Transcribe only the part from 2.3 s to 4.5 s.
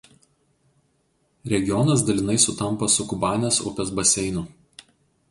sutampa su Kubanės upės baseinu.